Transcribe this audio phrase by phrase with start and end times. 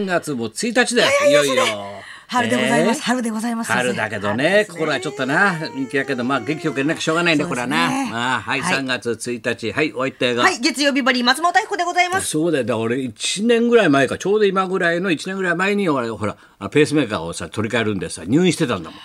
[0.00, 1.64] 3月も1日だよ、いよいよ。
[2.26, 2.98] 春でございます。
[2.98, 3.72] えー春でございます。
[3.72, 8.36] 春だけどね、これはちょっとな、人気だけど、まあ、元気よくやらなきゃしょうがないね、これはな。
[8.36, 10.44] あ、はい、はい3月1日、はい、お相手が。
[10.44, 12.28] はい、月曜日バリー松本明子でございます。
[12.28, 19.00] そうだよ、だから俺1年ぐらい前か、ちょうど今ぐらいの1年ぐらい前に、俺、ほら、あペースメーカーをさ、取り替えるんでさ、入院してたんだもん。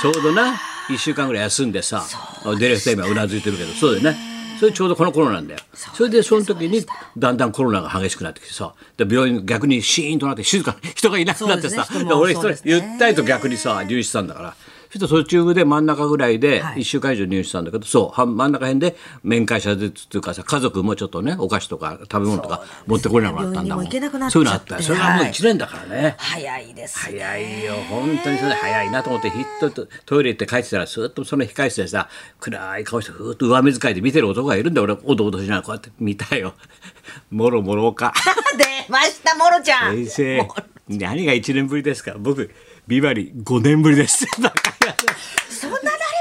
[0.00, 0.54] ちょうどな、
[0.88, 2.04] 1週間ぐらい休んでさ、
[2.44, 4.39] ディレクター今うなずいてるけど、そうだよね。
[4.60, 5.60] それちょうどこの頃なんだよ。
[5.72, 6.84] それでその時に
[7.16, 14.54] だんだんコロナが激しくなってきてさ、で病院逆にシーンとなって静かに人がいなくなってさ、俺一人ゆったりと逆にさ入院してたんだから。
[14.92, 16.80] そして途中で真ん中ぐらいではい。
[16.80, 23.86] 1週間以上入院してたんだけど、そうは真ん中辺で面会者でっていうかさ家族もちょっとねお菓子とか食べ物とか持ってこれなくなったんだもん。
[24.30, 25.32] そういうのあったそれはもうはい。
[25.32, 26.98] 1年だからね、早いです。
[26.98, 27.74] 早いよ。
[27.88, 32.08] 本当にそれ早いなと思ってヒットとトイレ行って帰ってたらスーッとその控室でさ
[32.40, 34.84] 暗い顔してふーっと上目遣いで見てる男がいるんだよ。
[34.84, 36.54] 俺おどおどしながらこうやって見たよ。
[37.30, 38.12] もろもろおか。
[38.58, 39.94] 出ました、モロちゃん。
[39.94, 40.48] 先生
[40.88, 42.14] 何が1年ぶりですか？
[42.18, 42.50] 僕
[42.88, 44.26] ビバリー5年ぶりです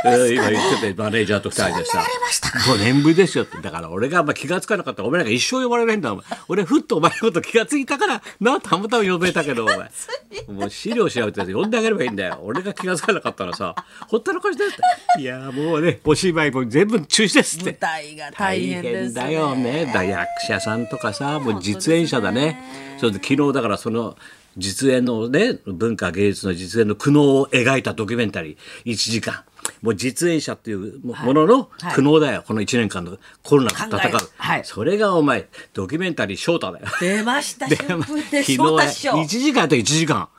[0.04, 1.92] んななれます今言っててマネージャーと二人でさ。
[1.92, 3.58] そんなやれましたか？5年ぶりですよって。
[3.60, 6.16] だから俺があんま気がつかなかったらお前なんか一生呼ばれないんだ。
[6.48, 9.78] 俺ふっとお前のこと気がついたからなたまたま呼べたけどお前。
[10.48, 12.40] もう資料調べて呼んであげればいいんだよ。
[12.44, 13.76] 俺が気がつかなかったらさ。
[14.08, 14.76] ほったらかしですっ
[15.18, 15.22] て。
[15.22, 17.78] いやもうねお芝居も全部中止ですって。
[17.80, 19.92] 大変だよね。
[19.94, 22.98] だ役者さんとかさもう実演者だね。
[23.00, 24.18] それで昨日だからその
[24.58, 28.92] 実演のね文化芸術の実演の苦悩を描いたドキュメンタリー。
[28.92, 29.44] 1時間
[29.82, 31.94] もう実演者っていうももののはい。
[31.94, 34.20] 苦悩だよ、この1年間のコロナと戦う、
[34.64, 36.86] それがお前ドキュメンタリー翔太だよ。
[37.00, 39.12] 出ました、 昨日昇太師匠。
[39.12, 40.30] 1時間と1時間。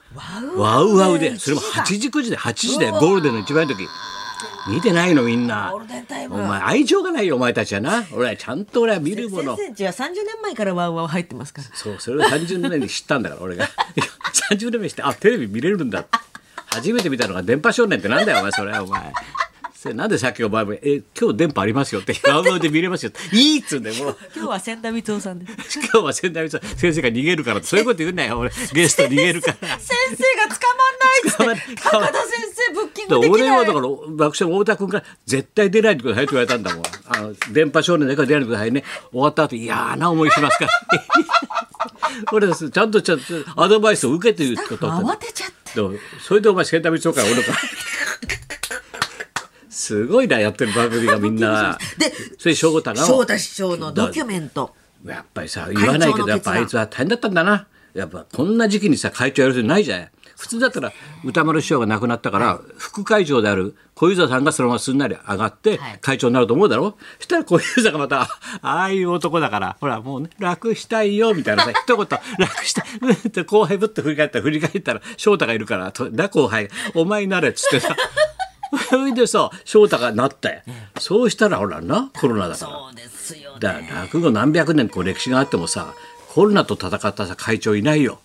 [0.56, 1.38] ワウワウで。
[1.38, 3.86] それも8時9時で8時でゴールデンの一番いい時
[4.68, 5.72] 見てないのみんな。
[5.74, 8.04] お前愛情がないよお前たちはな。
[8.12, 9.56] 俺はちゃんと俺は見るもの。
[9.56, 11.68] 先生ちは30年前からワウワウ入ってますから。
[11.74, 13.68] そうそれを30年に知ったんだから俺が。
[14.50, 16.04] 30年目にしてあテレビ見れるんだ
[16.72, 19.12] 初めて見たのが電波少年ってなんだよお前それお前
[19.74, 25.78] それなんでさっきお前も「え今日電波ありますよ」って「ワウワウで見れますよ」いいっつうんだよもう今日は千田光雄さんです。
[25.80, 26.60] 今日は仙台先
[26.94, 29.78] 生が逃げるからそういうこと言うんだよ俺ゲスト逃げるから。
[29.78, 30.66] 先生が捕
[31.40, 31.82] まんないっつって。
[31.82, 33.40] 高田先生ブッキンでグできない。
[33.40, 36.84] 俺はだから爆笑の太田君から絶対出ないでくださいって言われたんだもん。
[37.08, 38.84] あの電波少年だから出ないでくださいね。
[39.12, 40.70] 終わった後嫌な思いしますから。
[42.32, 43.24] 俺ちゃんとちゃんと
[43.56, 45.59] アドバイスを受けてるってこと慌てちゃって。
[45.74, 47.58] でもそれでお前センター光雄から俺から。
[49.70, 51.78] すごいなやってる番組がみんな。
[51.98, 54.74] でそれ翔太が翔太師匠のドキュメント。
[55.06, 60.08] やっぱりさ言わないけどやっぱあいつは大変だったんだなやっぱこんな時期にさ会長やる人いないじゃん
[60.40, 60.90] 普通だったら
[61.22, 65.98] 歌丸師匠が亡くなったから副会長である小遊三さんがそのまますんなり上がってはい。
[66.00, 66.96] 会長になると思うだろ？
[67.18, 68.28] そしたら小遊三がまたあ
[68.62, 72.06] あいう男だからほらもうね楽したいよみたいなさ 一言
[72.38, 76.70] 楽したいうんって後輩ぶって振り返ったら振り返ったら翔太がいるからとだ後輩。
[76.94, 77.94] お前になれっつってさ。
[78.88, 80.62] それでさ翔太がなって
[80.98, 82.72] そうしたらほらなコロナだから。
[82.72, 83.58] そうですよね。
[83.60, 85.92] だから落語何百年こう歴史があってもさ
[86.28, 88.20] コロナと戦ったさ会長いないよ。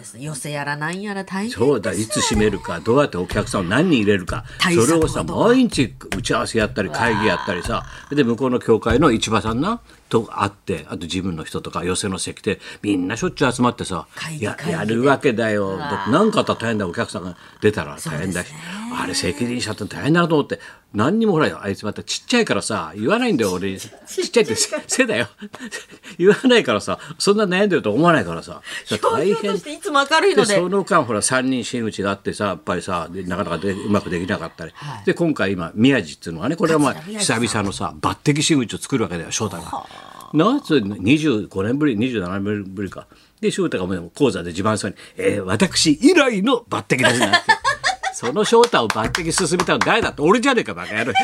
[0.00, 0.18] です。
[0.18, 4.44] 寄せやらなんやら大変そうだいつ閉めるかどうやってお客さんを何人入れるか。
[4.60, 14.08] それをさ毎日打ち合わせやったり会議やったりさで向こうの教会の市場さんなと会ってあと自分の人とか寄せの席でみんなしょっちゅう集まってさ
[14.40, 15.78] ややるわけだよ。
[15.78, 18.52] だって何かあったら大変だお客さんが出たら大変だし、
[18.92, 20.58] あれ責任者って大変だなと思って
[20.92, 23.78] 何にもほらあいつまたちっちゃいからさ言わないんだよ俺。
[23.78, 25.28] ちっちゃいって背背だよ。
[26.18, 28.60] 言わないからさそんな悩んでると思わないからさ。
[29.00, 30.54] 大 表情としていつも明るいので。
[30.54, 34.72] でその間ほら3人真打ちがあってさやっぱりさでなかなかでうまくできなかったり、
[35.04, 39.86] で今回今宮地っていうのはねこれはまあ久々のさ抜擢真打ちを作るわけだよ翔太が。
[40.32, 43.06] なそれ25年ぶり27年ぶりか。
[43.40, 47.38] で翔太がもう講座で自慢そうに「えー、私以来の抜擢です」なんて。
[48.20, 51.14] その翔太を抜擢進めたの誰だって俺じゃねえかバカ野郎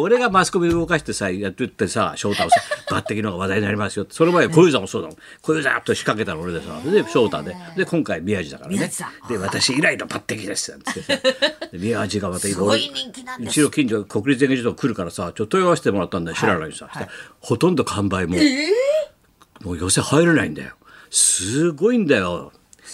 [0.00, 2.58] 俺がマスコミ動かしてさやってってさ翔太をさ
[2.88, 5.16] 抜擢の方が話題になりますよってその前小遊三もそうだもん。
[5.42, 8.90] 小遊三と仕掛けたの俺でさで翔太でで今回宮地だからね。
[9.28, 11.12] で私以来の抜擢ですなんてさ
[11.72, 13.50] で宮地がまたいろいろすごい人気なんです。
[13.50, 16.70] うちの近所国立演芸場来るからさちょっと問い合わせてもらったんだよ知らない。
[16.70, 16.88] にさ、
[17.40, 20.72] ほとんど完売もう、もう寄せ入れないんだよ。
[21.10, 22.50] すごいんだよ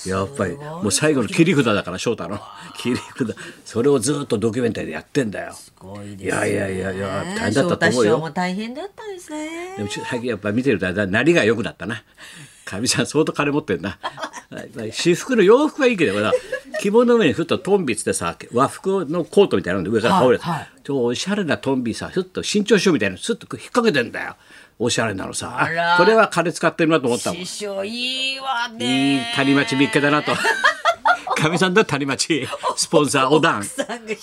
[0.07, 2.41] やっぱりもう最後の切り札だから翔太の。
[2.77, 3.37] 切り札。
[3.65, 5.53] それをずっとドキュメンタリーでやってんだよ。
[5.53, 8.19] すごいですいやいやいやいや大変だったと思うよ。
[8.19, 9.77] も大変だったんですね。
[9.77, 12.03] でも最近やっぱ見てるとなりが良くなったな。
[12.65, 13.99] かみさん相当金持ってんな。
[14.77, 16.33] 私服の洋服はいいけどほら
[16.81, 20.69] 着物の上にふっとトンビつってさ和服のコートみたいなので上から羽織るはいはい。
[20.83, 24.37] ちょおしゃれなトンビさふっと新潮書みたいなのスッと引っ掛けてんだよ。
[24.79, 25.57] おしゃれなのさ。
[25.61, 27.43] あこれは金使ってるなと思ったもん。
[27.43, 30.33] い師匠いいわいね谷町見っけだなと。
[31.37, 32.47] かみさんだ谷町。
[32.77, 33.65] スポンサーおだん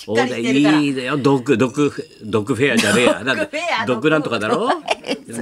[0.08, 1.18] おだんいいだよ。
[1.18, 1.94] ドッグドッグ
[2.24, 3.14] ドッグフェアじゃねえや。
[3.16, 4.70] なんだドッグフェアドッグなんとかだろ？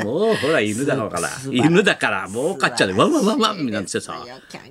[0.03, 4.23] もうほら犬だから犬だから儲かっちゃうワンワンワンワンなんてさ。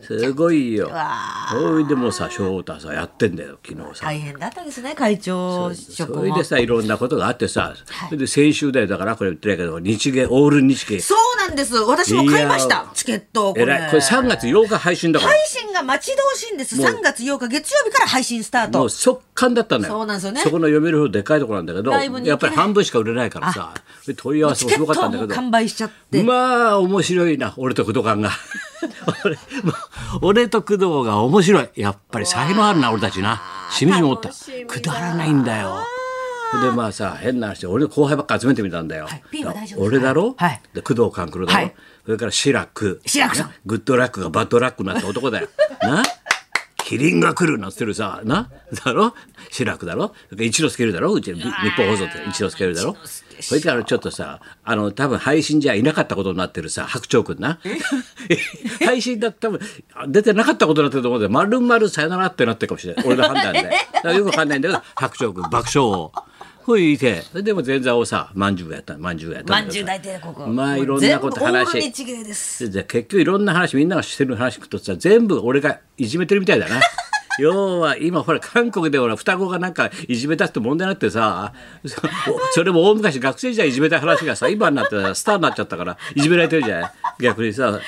[0.03, 0.89] すごいよ。
[0.89, 1.17] わ
[1.51, 4.07] それでもうさ翔太さやってんだよ昨日さ。
[4.07, 6.19] 大変だったですね会長職も。
[6.21, 7.75] それでさいろんなことがあってさ、
[8.09, 11.75] それで先週だよだからこれ言ってないけど日芸オール日芸そうなんです。
[11.77, 13.63] 私も買いましたチケットこれ。
[13.65, 13.91] えらい。
[13.91, 15.33] これ3月8日配信だから。
[15.33, 16.77] 配信が待ち遠しいんです。
[16.77, 16.87] もう。
[16.87, 19.95] 3月8日月曜日から配信スターもトう速乾だったんだよ。
[19.95, 20.41] そうなんですよね。
[20.41, 21.91] そこの読めるほどでかいところなんだけど
[22.25, 23.75] やっぱり半分しか売れないからさ。
[24.07, 25.35] で問い合わせもすチケットごかったんだけど。
[25.35, 26.23] 完売しちゃって。
[26.23, 28.31] まあ面白いな俺と工藤官が。
[30.23, 31.69] 俺と工藤が面白い。
[31.77, 33.41] やっぱり才能あるな俺たちな。
[33.71, 34.31] しみじみ思った。
[34.67, 35.79] くだらないんだよ。
[36.63, 39.23] でまあさ変な話で俺の後輩ばっか集めてみたんだよ、はい
[39.77, 40.61] 俺だろ、はい。
[40.73, 41.75] で工藤官九郎だろ、はい。
[42.05, 43.49] それから志らく志らくさん。
[43.49, 43.55] ね？
[43.67, 45.49] グッドラックがバッドラックになった男だよ。
[45.83, 46.03] な？
[46.87, 48.49] キリンが来るなんつってるさな？
[48.85, 49.13] だろ？
[49.51, 50.15] 志らくだろ？
[50.39, 51.13] 一之輔いるだろ？
[51.13, 51.43] うちの日
[51.77, 52.23] 本放送って。
[52.29, 52.97] 一之輔いるだろ？
[53.41, 57.59] それからちょっとさあの多分配信じゃいなかったことになってるさ白鳥くんな。
[58.87, 59.61] 配信だ多分
[60.07, 63.05] 出てなかったことになってると思うんで丸々さよならってなってるかもしれない。
[63.05, 63.63] 俺の判断で。
[64.17, 66.13] よくわかんないんだけど白鳥くん爆笑を。
[66.67, 70.49] ほいてでも前座をさまんじゅうがやったまんじゅうがやったまんじゅう大帝国。
[70.53, 71.51] まあいろんなこと話。
[71.51, 72.25] 全部オール日芸
[72.71, 76.81] で結局いろんな話みんながしてる話聞くとさ全部俺がいじめてるみたいだな。
[77.39, 81.53] 要は今ほら韓国でほら双子がなんかいじめたって問題になってさ
[81.85, 82.01] そ
[82.55, 86.91] それも大昔学生時代いじめた話がさ今になってさスターになっちゃったからいじめられてるじゃない？
[87.21, 87.79] 逆にさ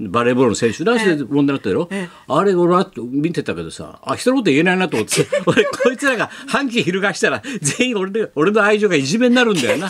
[0.00, 1.88] バレーボールの選手男子で問題になってるよ、
[2.28, 5.26] あれ俺は見てたけどさあ人のこと言えないなと思って。
[5.46, 9.88] 俺こいつらが反旗翻したら全員俺で俺の愛情がいじめになるんだよな。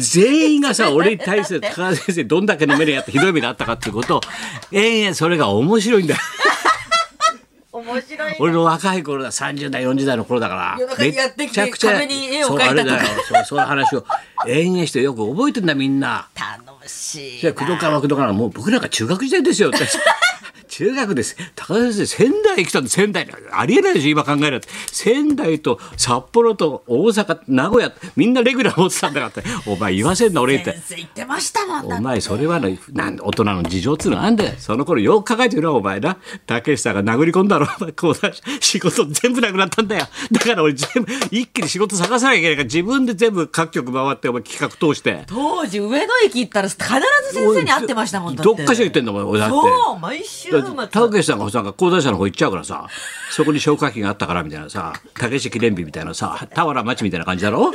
[0.00, 4.20] 全員がさ俺に対して高川先生どんだけの目にあってひどい目にあったかっていうことを
[4.72, 6.20] 延々それが面白いんだよ
[7.80, 10.76] 面白い俺の若い頃だ30代40代の頃だから。
[10.78, 12.74] 夜中にやってきて壁に絵を描いたとか。
[12.74, 13.08] そうあれだよ。
[13.28, 14.04] そうそういう話を
[14.46, 16.28] 延々してよく覚えてんだみんな。
[16.36, 19.78] 楽しいじゃあ工藤川は工藤川もう僕なんか中学時代ですよって
[20.78, 21.36] 中学です。
[21.56, 29.68] 高田先生仙台来たんで仙台ありえないでしょ今考えると仙台と札幌と大阪名古屋みんなレギュラー持ってたんだからって。
[29.68, 30.74] お前言わせんな俺って。
[30.74, 34.52] 先生言ってましたもんだお前それはねなん大人の事情っつうのなんだよ。
[34.56, 36.16] その頃よく考えてみろお前な。
[36.46, 37.66] 竹内さんが殴り込んだろ。
[37.96, 38.30] こうだ
[38.60, 40.06] 仕事全部なくなったんだよ。
[40.30, 45.24] だから俺全部一気に仕事探さなきゃいけないから自分で全部各局回ってお前企画通して。
[45.26, 49.54] 当時上野駅行ったら必ず先生に会ってましたもんどっかしら行ってんだもん俺だって。
[49.54, 52.86] そう毎週末たけしさんがさ講談社の方行っちゃうからさ
[53.30, 57.72] そこに消火器があったからみたいなさたけし記念日みたいなさ俵町みたいな感じだろ？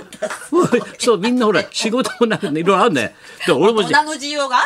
[1.00, 3.10] そうみんなほら仕事もなくいろいろあるんだ
[3.56, 3.82] 俺も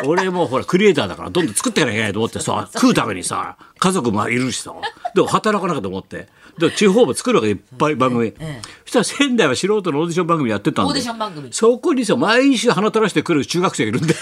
[0.06, 4.74] 俺もほらクリエイターだからどんどん作っていかなきゃいけないと思ってさ 食うためにさ家族もいるしさ
[5.16, 6.28] でも働かなきゃと思って。
[6.58, 8.62] で地方も作るわけいっぱい番組、え。
[8.84, 11.50] そしたら仙台は素人のオーディション番組やってたんでオーディション番組。
[11.52, 14.20] そこにさ毎週鼻垂らしてくる中学生がいるんだよ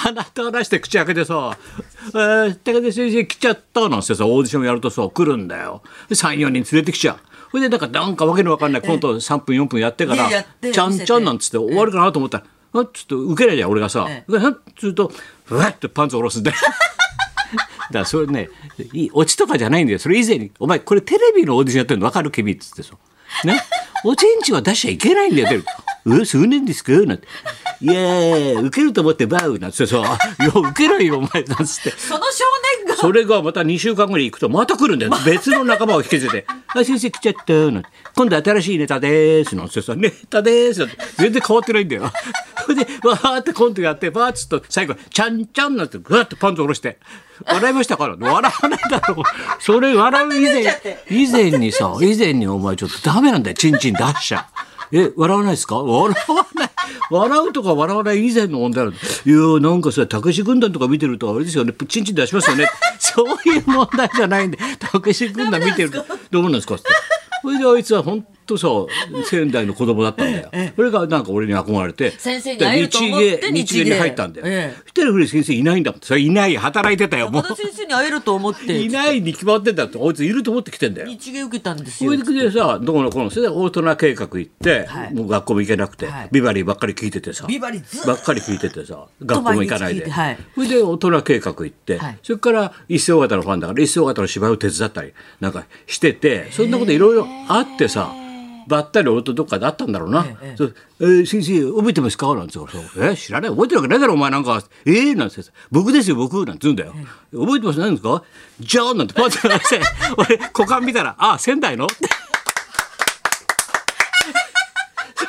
[0.00, 1.56] 鼻垂らして口開けてさ
[2.14, 5.82] 「えー、武田先生来ちゃった」なんてさオーディションやるとさ来るんだよ。
[6.10, 7.18] 34人連れてきちゃう。
[7.50, 14.06] それでなんかなんかわけのわかんないコント3分4分やってからいややって「ちゃんちゃん」なんつって終わるかなと思ったら「あちょっと受けないじゃん俺がさ。
[14.08, 14.36] え「え。
[14.36, 14.40] っ?」
[14.78, 15.10] つうと
[15.50, 16.56] 「うわっ!」ってパンツ下ろすんだよ。
[16.62, 18.50] だからそれね
[18.92, 19.98] いいオチとかじゃないんだよ。
[19.98, 22.06] それ以前に「お前これテレビのオーディションやってるの？
[22.06, 22.30] 分かる？
[22.30, 22.94] 君」っつってさ
[23.44, 23.60] 「ね？
[24.04, 25.62] おちんちは出しちゃいけないんだよ」
[26.00, 27.26] って「う数年ですか?」なんて
[27.80, 29.98] 「いやー受けると思ってバウ」なんつってさ
[30.40, 31.90] 「いや受けないよお前」なんつって。
[31.96, 32.44] その少
[32.84, 35.12] 年がそれがまた2週間後に行くとまた来るんだよ。
[35.24, 36.46] 別の仲間を引き連れて。
[36.74, 37.52] あ、先生来ちゃった。
[37.52, 39.54] なんて今度新しいネタでーす。
[39.56, 40.80] なんてさ、ネタでーす。
[40.80, 42.10] なんて全然変わってないんだよ。
[42.64, 46.98] それで、わーってコントやって、バーッつっと最後、ちゃんちゃんなんて、ぐわってパンツ下ろして。
[47.46, 48.16] 笑いましたから。
[48.18, 49.24] 笑わないだろう。
[49.60, 53.56] それ笑う以前、以前にさ、以前にお前ちょっとダメなんだよ。
[53.56, 54.48] チンチン出しちゃ。
[54.92, 55.76] え、笑わないですか？
[55.76, 56.70] 笑わない。
[57.10, 58.98] 笑うとか笑わない以前の問題なんだ。
[59.00, 62.66] いやーなんかさ、たけし軍団とか見てるとあれですよね、チンチン出しますよね。
[62.98, 66.74] そういう問題じゃないんで、たけし軍団見てると、どうなんですか？
[66.76, 66.84] って。
[67.42, 68.68] それであいつは本当さ、
[69.24, 70.50] 仙台の子供だったんだよ。
[70.74, 74.46] それがなんか俺に憧れて、先生に会えると思ってで日芸に入ったんだよ。
[74.48, 76.00] ええそしたら古い先生いないんだもん。
[76.00, 78.82] それいない、働いてたよ、も高田先生に会えると思ってう。
[78.82, 81.08] いないに決まってんだって、あいついると思って来てんだよ。
[81.08, 98.12] 日芸受けたんですそよれでさどこのこのそれで大人計画行って、はいもう学校も行けなくて、はいビバリーばっかり聞いててさビバリーばっかり聞いててさ学校も行かないで、はいそれで大人計画行って、はいそれから一世尾形のファンだから一世尾形の芝居を手伝ったりなんかしててそんなこといろいろあってさ
[98.68, 106.94] ばったり俺とどっかで会ったんだろうな「ええそうえー先生覚えてますか?」なんつうからそう「え知らない覚えてるわけないだろお前なんかえー?」なんつって「僕ですよ僕」なんつうんだよ
[107.32, 107.78] 「覚えてます？
[107.80, 108.22] 何ですか?」
[108.60, 109.80] 「じゃあ」なんてパッと話して
[110.16, 111.94] 俺股間見たら「あ仙台の?」って。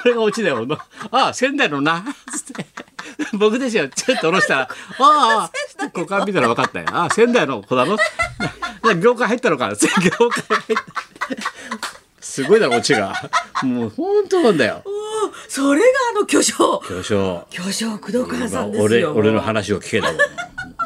[0.02, 0.66] それがオチだよ。
[1.12, 2.02] ああ、仙台のな。
[2.32, 2.66] つって。
[3.34, 3.90] 僕ですよ。
[3.90, 4.62] ちょっと下ろしたら、
[5.00, 5.52] ああ、
[5.94, 6.86] 股間見たら分かったよ。
[6.94, 7.98] ああ、仙台の子だろ？
[8.84, 9.68] な業界入ったのか。
[9.70, 10.30] 業界入っ
[10.78, 11.09] た。
[12.30, 13.14] すごいだろ、オチが。
[13.64, 14.84] もう本当なんだよ。
[15.50, 17.48] それがあの巨匠巨匠。
[17.50, 20.22] 巨匠工藤川さんです俺、よ俺の話を聞けだもん。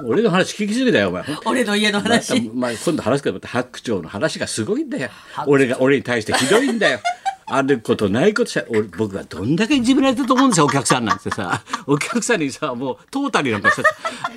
[0.06, 1.24] 俺の話聞きすぎだよ、お前。
[1.46, 5.10] 俺の家の話まあ、今度話すけど、また白鳥の話がすごいんだよ。
[5.46, 7.00] 俺が、俺に対してひどいんだよ。
[7.46, 13.84] あることないことしゃ俺僕はどんだけいじめられてると思うんですよお客さんなんてさお客さんにさもうトータルなんかさ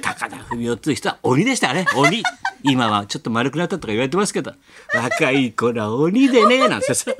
[0.02, 2.22] 高田文夫っていう人は鬼でしたね鬼
[2.68, 4.52] 今はちょっと丸くなったとか言われてますけど
[4.94, 7.12] 若い頃は鬼でねなんてさ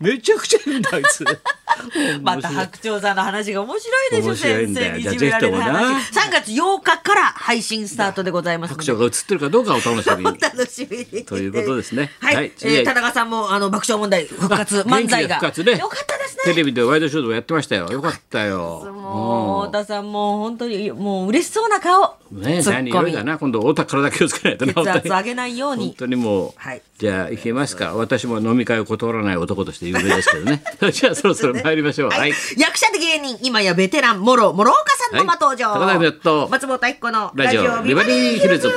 [0.00, 1.24] めちゃくちゃ言うんだあいつ。
[2.22, 4.94] また白鳥さんの話が面白いでしょ面白いんだよ。
[4.94, 6.02] 先生にいじめられるじゃあぜ話。
[6.04, 10.28] ひとも3月8日から配信スタートでございます白鳥が映ってるかどうかをお楽しみに。
[10.28, 11.24] お楽しみに。
[11.24, 12.12] ということですね。
[12.20, 12.52] はい、はい。
[12.62, 15.40] えー田中さんもあの爆笑問題復活 あ漫才が。
[15.40, 15.78] ね。
[15.78, 16.54] よかったですね。
[16.54, 17.88] テレビでワイドショーでもやってましたよ。
[17.90, 18.92] よかったよ。
[18.92, 22.16] もう太田さんも本当にもう嬉しそうな顔。
[22.30, 22.90] ね何ツッコミ。
[22.90, 23.38] よりだな。
[23.38, 24.66] 今度太田体気をつけないと。
[24.66, 25.86] な血圧上げないように。
[25.86, 26.82] 本当にもう、はい。
[26.98, 27.94] じゃあ行きますか。
[27.94, 30.62] 私も飲み会を断らない男として有名ですけどね。
[30.92, 32.10] じゃあそろそろ参りましょう。
[32.10, 38.68] はい、役者で芸人今やベテランもろ諸岡さんのま登場、はい高田文夫と松本明子のラジオビバリーヒルズ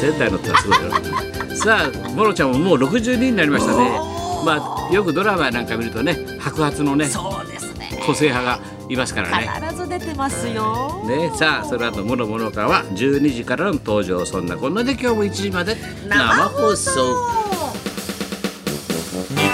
[0.00, 3.90] 仙台のってのはすごいよさあモロちゃんももう62になりましたね。
[4.46, 8.02] まあよくドラマなんか見るとね白髪のねそうですね。
[8.06, 9.46] 個性派がいますからね。
[9.62, 11.04] 必ず出てますよ。
[11.06, 14.24] ね、さあその後モノモノカは12時からの登場。
[14.24, 15.76] そんなこんなで今日も1時まで。
[16.08, 16.92] 生放送。
[19.28, 19.44] 日